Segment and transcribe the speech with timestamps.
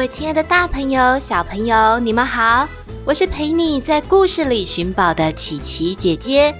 [0.00, 2.66] 各位亲爱的大朋友、小朋友，你们好！
[3.04, 6.54] 我是陪你在故事里寻宝的琪琪姐姐，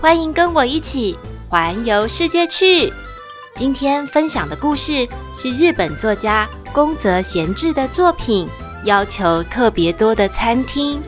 [0.00, 2.92] 欢迎跟我一起环游世界去。
[3.56, 8.46] 今天分享的故事是日本作家宫泽贤治的作品
[8.86, 11.02] 《要求特别多的餐厅》。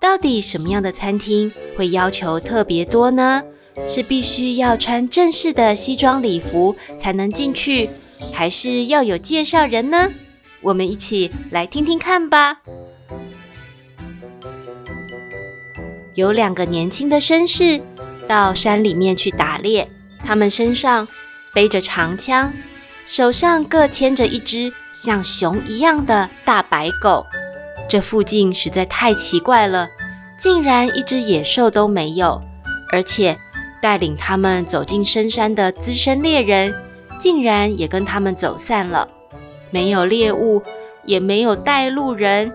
[0.00, 3.40] 到底什么样的餐厅会要求特别多呢？
[3.86, 7.90] 是必须要穿正式的西装礼服才能进去，
[8.32, 10.10] 还是要有介绍人呢？
[10.62, 12.60] 我们一起来听听看吧。
[16.14, 17.80] 有两个年轻的绅士
[18.26, 19.88] 到山里面去打猎，
[20.24, 21.06] 他们身上
[21.52, 22.52] 背着长枪，
[23.04, 27.26] 手上各牵着一只像熊一样的大白狗。
[27.88, 29.90] 这附近实在太奇怪了，
[30.38, 32.42] 竟然一只野兽都没有，
[32.90, 33.38] 而且。
[33.86, 36.74] 带领他们走进深山的资深猎人，
[37.20, 39.08] 竟然也跟他们走散了。
[39.70, 40.60] 没有猎物，
[41.04, 42.52] 也没有带路人，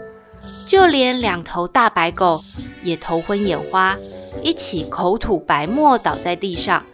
[0.68, 2.44] 就连两头大白狗
[2.84, 3.98] 也头昏眼花，
[4.44, 6.86] 一起口吐白沫倒在地上。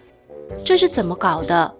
[0.63, 1.73] 这是怎么搞的？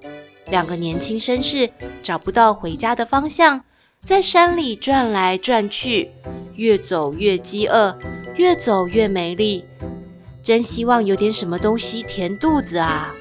[0.47, 1.69] 两个年轻绅士
[2.01, 3.61] 找不到回家的方向，
[4.03, 6.09] 在山里转来转去，
[6.55, 7.95] 越走越饥饿，
[8.35, 9.63] 越走越没力。
[10.47, 13.13] 真希望有点什么东西填肚子啊！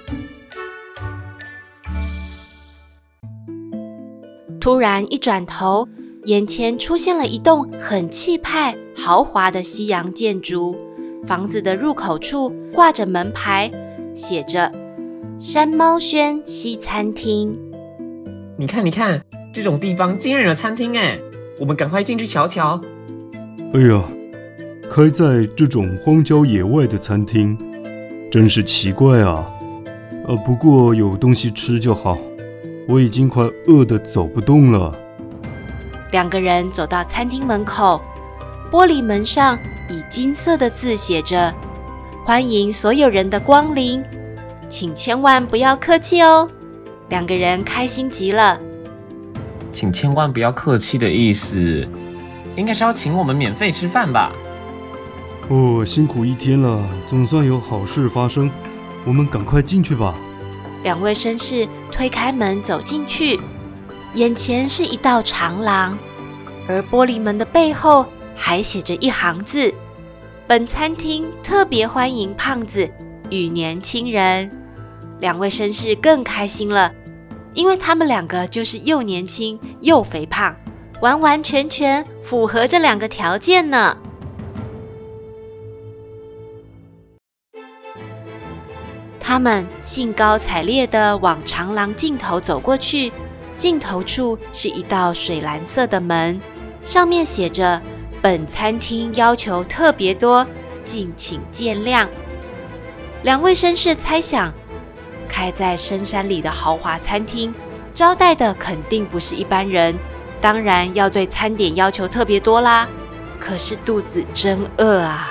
[4.60, 5.88] 突然一转头，
[6.26, 10.78] 眼前出现了一栋很气派、豪华的西洋建筑。
[11.26, 13.72] 房子的入口处挂着门牌，
[14.14, 14.70] 写着
[15.40, 17.58] “山猫轩西餐厅”。
[18.56, 19.20] 你看，你看，
[19.52, 21.18] 这种地方竟然有餐厅哎！
[21.58, 22.80] 我们赶快进去瞧瞧。
[23.74, 24.15] 哎呀！
[24.90, 27.58] 开在这种荒郊野外的餐厅，
[28.30, 29.44] 真是奇怪啊！
[30.26, 32.16] 呃，不过有东西吃就好。
[32.88, 34.94] 我已经快饿得走不动了。
[36.12, 38.00] 两个人走到餐厅门口，
[38.70, 39.58] 玻璃门上
[39.90, 41.52] 以金色的字写着
[42.24, 44.02] ：“欢迎所有人的光临，
[44.68, 46.48] 请千万不要客气哦。”
[47.10, 48.58] 两个人开心极了。
[49.72, 51.86] 请千万不要客气的意思，
[52.54, 54.32] 应该是要请我们免费吃饭吧？
[55.48, 58.50] 哦，辛苦一天了，总算有好事发生。
[59.04, 60.12] 我们赶快进去吧。
[60.82, 63.38] 两位绅士推开门走进去，
[64.14, 65.96] 眼前是一道长廊，
[66.66, 69.72] 而玻璃门的背后还写着一行字
[70.48, 72.90] ：“本餐厅特别欢迎胖子
[73.30, 74.50] 与年轻人。”
[75.20, 76.92] 两位绅士更开心了，
[77.54, 80.56] 因为他们两个就是又年轻又肥胖，
[81.00, 83.96] 完完全全符合这两个条件呢。
[89.36, 93.12] 他们兴高采烈地往长廊尽头走过去，
[93.58, 96.40] 尽头处是一道水蓝色的门，
[96.86, 97.78] 上面写着
[98.22, 100.46] “本餐厅要求特别多，
[100.84, 102.06] 敬请见谅”。
[103.24, 104.50] 两位绅士猜想，
[105.28, 107.54] 开在深山里的豪华餐厅，
[107.92, 109.94] 招待的肯定不是一般人，
[110.40, 112.88] 当然要对餐点要求特别多啦。
[113.38, 115.30] 可是肚子真饿啊！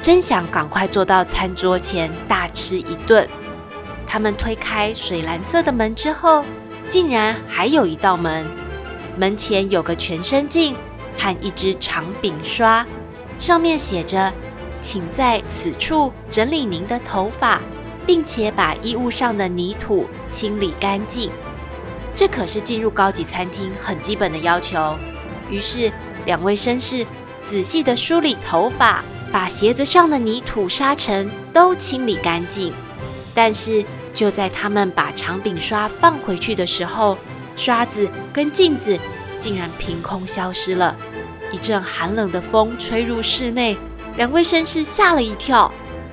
[0.00, 3.28] 真想赶快坐到餐桌前大吃一顿。
[4.12, 6.44] 他们推开水蓝色的门之后，
[6.86, 8.46] 竟然还有一道门。
[9.16, 10.76] 门前有个全身镜
[11.16, 12.86] 和一支长柄刷，
[13.38, 14.30] 上面写着
[14.82, 17.58] ：“请在此处整理您的头发，
[18.06, 21.30] 并且把衣物上的泥土清理干净。”
[22.14, 24.94] 这可是进入高级餐厅很基本的要求。
[25.48, 25.90] 于是，
[26.26, 27.06] 两位绅士
[27.42, 29.02] 仔细地梳理头发。
[29.32, 32.70] 把鞋子上的泥土、沙尘都清理干净，
[33.32, 33.82] 但是
[34.12, 37.18] 就在他们把长柄刷放回去的时候，
[37.56, 38.98] 刷子跟镜子
[39.38, 40.96] 竟然凭空消失了。
[41.50, 43.76] 一阵寒冷的风吹入室内，
[44.16, 45.72] 两位绅士吓了一跳，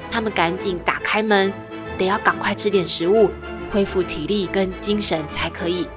[0.09, 1.53] 他们赶紧打开门，
[1.97, 3.29] 得要赶快吃点食物，
[3.71, 5.87] 恢复体力跟精神才可以。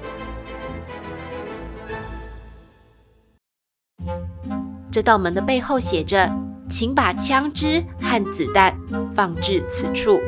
[4.90, 6.30] 这道门的背后写着。
[6.70, 8.74] 请把枪支和子弹
[9.14, 10.18] 放置此处。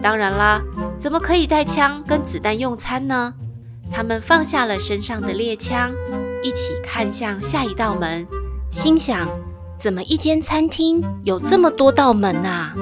[0.00, 0.62] 当然啦，
[1.00, 3.32] 怎么可以带枪跟子弹用餐呢？
[3.90, 5.90] 他们放下了身上的猎枪，
[6.42, 8.28] 一起看向下一道门，
[8.70, 9.26] 心想：
[9.78, 12.74] 怎么一间餐厅有这么多道门啊？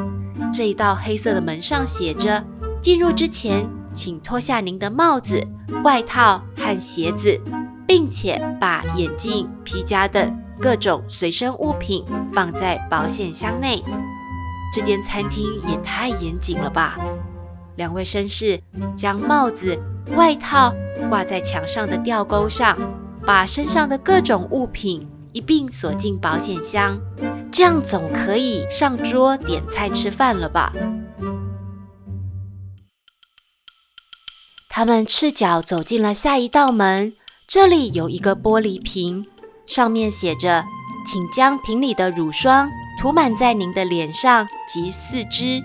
[0.52, 2.44] 这一道黑色的门上写着
[2.82, 5.46] ：“进入之前，请脱下您的帽子、
[5.84, 7.40] 外套和鞋子，
[7.86, 13.84] 并且把眼镜、皮夹等各种随身物品放在保险箱内。”
[14.74, 16.98] 这间餐厅也太严谨了吧！
[17.78, 18.60] 两位绅士
[18.96, 19.80] 将帽子、
[20.16, 20.74] 外套
[21.08, 22.76] 挂在墙上的吊钩上，
[23.24, 27.00] 把身上的各种物品一并锁进保险箱，
[27.52, 30.72] 这样总可以上桌点菜吃饭了吧？
[34.68, 37.12] 他们赤脚走进了下一道门，
[37.46, 39.24] 这里有一个玻璃瓶，
[39.66, 40.64] 上面写着
[41.06, 42.68] ：“请将瓶里的乳霜
[43.00, 45.62] 涂满在您的脸上及四肢。”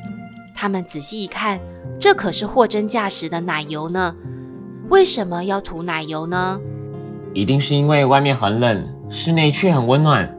[0.55, 1.59] 他们仔细一看。
[1.99, 4.15] 这可是货真价实的奶油呢，
[4.89, 6.59] 为什么要涂奶油呢？
[7.33, 10.29] 一定是因为外面很冷，室内却很温暖。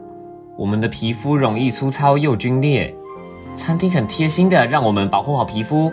[0.57, 2.95] 我们的皮肤容易粗糙又皲裂，
[3.53, 5.91] 餐厅很贴心的让我们保护好皮肤，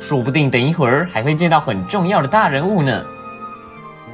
[0.00, 3.02] 说不定等一会儿还会见到很重要的大人物呢。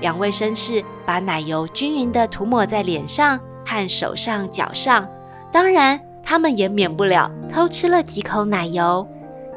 [0.01, 5.09] 两位绅士把奶油均匀的涂抹在脸上和手上脚上，
[5.51, 9.07] 当然他们也免不了偷吃了几口奶油。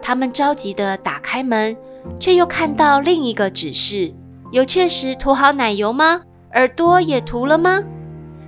[0.08, 1.76] 他们着急地打开门，
[2.20, 4.14] 却又看到另一个指示：
[4.52, 6.22] 有确实涂好奶油吗？
[6.54, 7.82] 耳朵也涂了吗？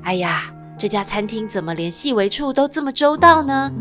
[0.03, 3.71] 哎呀，这家餐厅怎么连细微处都这么周到呢？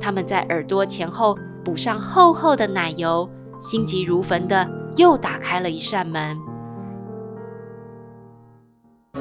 [0.00, 3.28] 他们在耳朵前后补上厚厚的奶油，
[3.60, 4.66] 心急如焚地
[4.96, 6.38] 又打开了一扇门。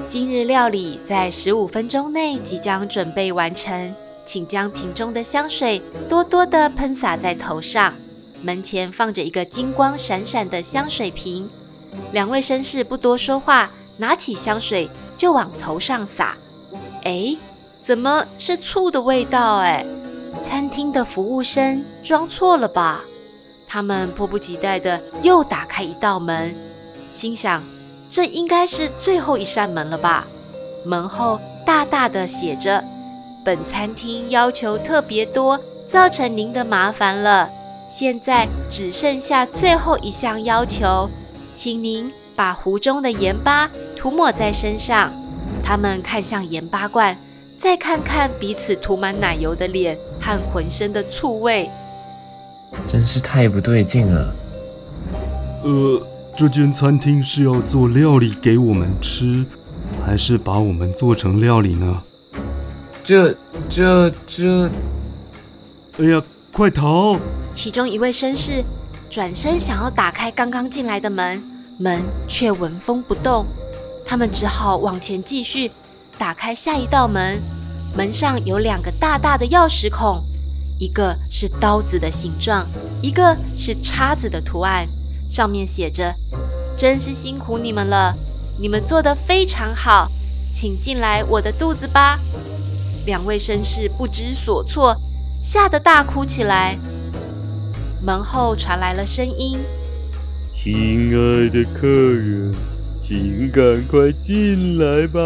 [0.07, 7.93] 今日料理在十五分钟内即将准备完成，请将瓶中的香水多多地喷洒在头上。
[8.45, 11.49] 门前放着一个金光闪闪的香水瓶，
[12.11, 14.87] 两位绅士不多说话，拿起香水
[15.17, 16.37] 就往头上洒。
[17.05, 17.35] 哎，
[17.81, 19.57] 怎么是醋的味道？
[19.57, 19.83] 哎，
[20.43, 23.03] 餐厅的服务生装错了吧？
[23.67, 26.53] 他们迫不及待地又打开一道门，
[27.11, 27.63] 心想
[28.07, 30.27] 这应该是最后一扇门了吧？
[30.85, 32.83] 门后大大的写着
[33.43, 37.49] ：“本餐厅要求特别多，造成您的麻烦了。”
[37.97, 41.09] 现在只剩下最后一项要求，
[41.53, 45.13] 请您把壶中的盐巴涂抹在身上。
[45.63, 47.17] 他们看向盐巴罐，
[47.57, 51.69] 再看看彼此涂满奶油的脸和浑身的醋味，
[52.85, 54.35] 真是太不对劲了。
[55.63, 56.01] 呃，
[56.35, 59.45] 这间餐厅是要做料理给我们吃，
[60.05, 62.03] 还是把我们做成料理呢？
[63.05, 63.33] 这、
[63.69, 64.69] 这、这……
[65.97, 66.21] 哎呀，
[66.55, 67.19] 快逃！
[67.53, 68.63] 其中一位绅士
[69.09, 71.43] 转身想要打开刚刚进来的门，
[71.77, 73.45] 门却纹风不动。
[74.05, 75.69] 他们只好往前继续
[76.17, 77.41] 打开下一道门，
[77.93, 80.23] 门上有两个大大的钥匙孔，
[80.79, 82.65] 一个是刀子的形状，
[83.01, 84.87] 一个是叉子的图案，
[85.29, 86.15] 上面写着
[86.77, 88.15] ：“真是辛苦你们了，
[88.57, 90.09] 你们做得非常好，
[90.53, 92.17] 请进来我的肚子吧。”
[93.05, 94.95] 两位绅士不知所措，
[95.47, 96.75] 吓得大哭起来。
[98.03, 99.59] 门后传来了声音
[100.49, 102.51] ：“亲爱的客人，
[102.99, 105.19] 请赶快进来吧，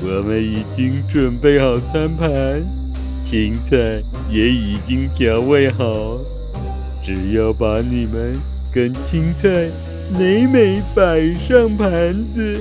[0.00, 2.64] 我们已经准备好餐盘，
[3.24, 4.00] 青菜
[4.30, 6.18] 也已经调味好，
[7.02, 8.40] 只要把你们
[8.72, 9.68] 跟青菜
[10.16, 12.60] 美美摆上盘子，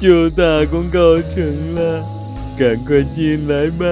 [0.00, 2.02] 就大功告成了。
[2.58, 3.84] 赶快进来吧！”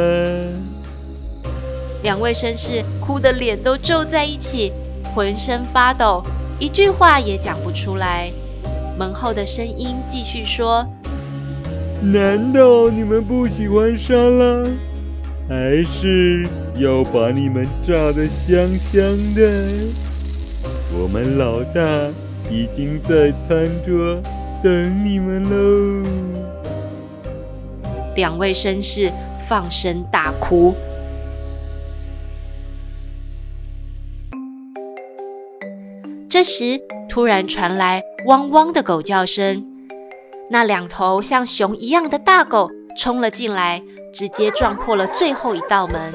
[2.03, 4.73] 两位绅士哭得脸都皱在一起，
[5.15, 6.23] 浑身发抖，
[6.59, 8.31] 一句话也讲不出来。
[8.99, 10.87] 门后的声音继续说
[12.00, 14.65] ：“难道你们不喜欢沙拉？
[15.49, 19.03] 还是要把你们炸得香香
[19.35, 19.43] 的？
[20.99, 21.83] 我们老大
[22.50, 24.21] 已经在餐桌
[24.62, 26.09] 等你们喽！”
[28.17, 29.12] 两位绅士
[29.49, 30.75] 放声大哭。
[36.37, 36.78] 这时，
[37.09, 39.64] 突然传来汪汪的狗叫声。
[40.50, 46.12] 那两头像熊一样的大狗冲了进来，直接撞破了最后一道门。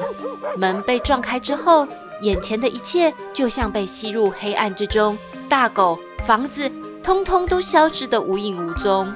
[0.56, 1.88] 门被撞开之后，
[2.20, 6.70] 眼前的一切就像被吸入黑暗之中，大狗、房子，
[7.02, 9.12] 通通都消失得无影无踪。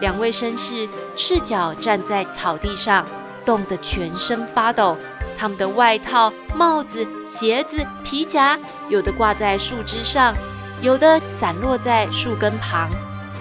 [0.00, 3.04] 两位绅士赤脚站在草地上，
[3.44, 4.96] 冻得全身发抖。
[5.36, 10.34] 他们的外套、帽子、鞋子、皮夹，有的挂在树枝上，
[10.80, 12.90] 有的散落在树根旁。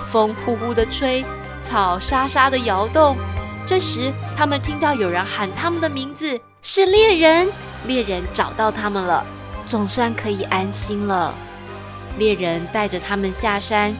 [0.08, 1.26] 风呼呼地吹，
[1.62, 3.18] 草沙沙地摇动。
[3.66, 7.48] 这时，他们听到有人喊他们的名字，是猎人。
[7.88, 9.26] 猎人找到他们了，
[9.68, 11.34] 总算可以安心了。
[12.18, 13.94] 猎人带着他们下山，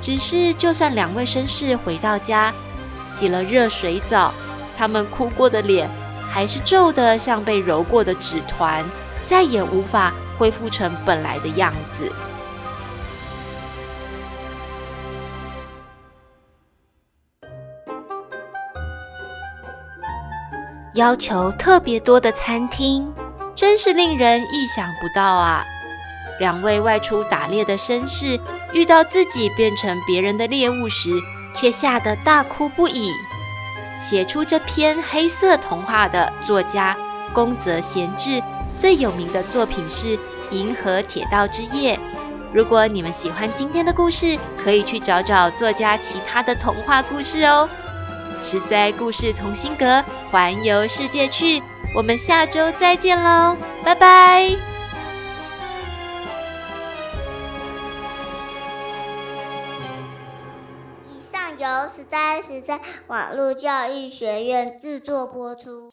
[0.00, 2.52] 只是就算两位绅士回到家，
[3.08, 4.34] 洗了热水澡，
[4.76, 5.88] 他们哭过的脸
[6.32, 8.82] 还是皱得像被揉过的纸团，
[9.26, 12.10] 再也无法恢复成本来的样子。
[20.94, 23.12] 要求特别多的餐厅，
[23.54, 25.62] 真是令人意想不到啊！
[26.40, 28.40] 两位外出打猎的绅士
[28.72, 31.10] 遇到自己变成别人的猎物时，
[31.54, 33.10] 却吓得大哭不已。
[33.98, 36.96] 写出这篇黑色童话的作家
[37.32, 38.42] 宫泽贤治
[38.78, 40.16] 最有名的作品是
[40.50, 41.96] 《银河铁道之夜》。
[42.52, 47.68] 如果你们喜欢今天的故事，可以去找找作家其他的童话故事哦。
[48.40, 51.62] 实在故事同心阁，环游世界去，
[51.94, 54.71] 我们下周再见喽，拜拜！
[61.94, 65.90] 十三十三网络教育学院制作播出。